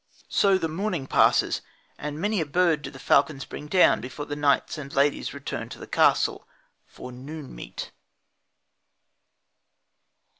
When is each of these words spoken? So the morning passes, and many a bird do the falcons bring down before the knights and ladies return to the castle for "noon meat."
So 0.29 0.57
the 0.57 0.67
morning 0.67 1.05
passes, 1.05 1.61
and 1.99 2.19
many 2.19 2.41
a 2.41 2.45
bird 2.47 2.81
do 2.81 2.89
the 2.89 2.97
falcons 2.97 3.45
bring 3.45 3.67
down 3.67 4.01
before 4.01 4.25
the 4.25 4.35
knights 4.35 4.75
and 4.79 4.91
ladies 4.91 5.31
return 5.31 5.69
to 5.69 5.77
the 5.77 5.85
castle 5.85 6.47
for 6.87 7.11
"noon 7.11 7.53
meat." 7.53 7.91